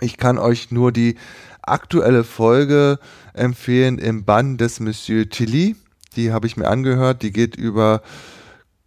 [0.00, 1.16] ich kann euch nur die
[1.62, 2.98] aktuelle Folge
[3.32, 5.76] empfehlen im Bann des Monsieur Tilly.
[6.16, 7.22] Die habe ich mir angehört.
[7.22, 8.02] Die geht über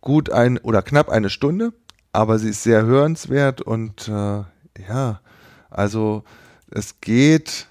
[0.01, 1.73] gut ein oder knapp eine Stunde,
[2.11, 4.43] aber sie ist sehr hörenswert und äh,
[4.87, 5.19] ja,
[5.69, 6.23] also
[6.69, 7.67] es geht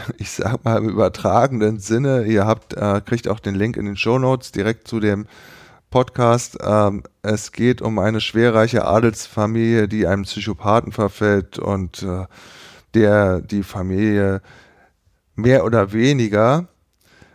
[0.18, 3.96] ich sag mal im übertragenen Sinne, ihr habt, äh, kriegt auch den Link in den
[3.96, 5.26] Show Notes direkt zu dem
[5.90, 6.58] Podcast.
[6.62, 12.26] Ähm, es geht um eine schwerreiche Adelsfamilie, die einem Psychopathen verfällt und äh,
[12.94, 14.42] der die Familie
[15.34, 16.68] mehr oder weniger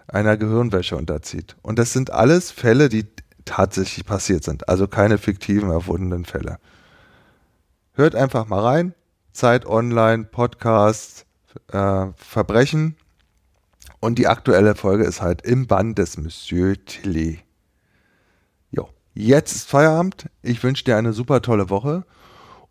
[0.07, 1.55] einer Gehirnwäsche unterzieht.
[1.61, 3.05] Und das sind alles Fälle, die
[3.45, 6.57] tatsächlich passiert sind, also keine fiktiven erfundenen Fälle.
[7.93, 8.93] Hört einfach mal rein.
[9.31, 11.26] Zeit Online, Podcast,
[11.71, 12.95] äh, Verbrechen.
[13.99, 17.39] Und die aktuelle Folge ist halt im Band des Monsieur Tilly.
[18.71, 20.29] Jo, jetzt ist Feierabend.
[20.41, 22.05] Ich wünsche dir eine super tolle Woche.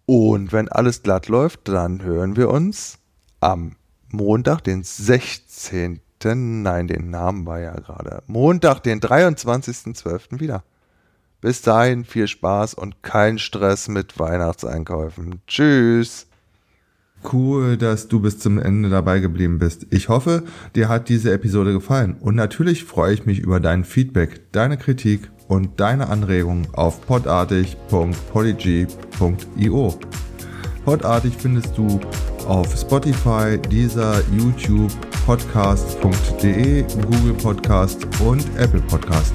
[0.07, 2.99] Und wenn alles glatt läuft, dann hören wir uns
[3.41, 3.77] am
[4.11, 6.01] Montag, den 16.
[6.25, 8.23] Nein, den Namen war ja gerade.
[8.27, 10.41] Montag, den 23.12.
[10.41, 10.65] wieder.
[11.41, 15.43] Bis dahin viel Spaß und kein Stress mit Weihnachtseinkäufen.
[15.47, 16.27] Tschüss.
[17.33, 19.87] Cool, dass du bis zum Ende dabei geblieben bist.
[19.91, 24.53] Ich hoffe, dir hat diese Episode gefallen und natürlich freue ich mich über dein Feedback,
[24.53, 29.99] deine Kritik und deine Anregungen auf podartig.polyg.io.
[30.85, 32.01] Podartig findest du
[32.47, 34.93] auf Spotify, dieser YouTube
[35.27, 39.35] podcast.de, Google Podcast und Apple Podcast.